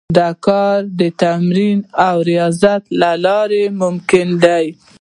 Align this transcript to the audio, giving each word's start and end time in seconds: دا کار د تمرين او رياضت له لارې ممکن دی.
دا 0.17 0.29
کار 0.47 0.77
د 0.99 1.01
تمرين 1.21 1.79
او 2.07 2.15
رياضت 2.29 2.83
له 3.01 3.11
لارې 3.25 3.63
ممکن 3.81 4.27
دی. 4.43 4.65